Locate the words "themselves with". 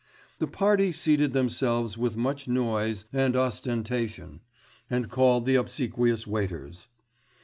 1.33-2.17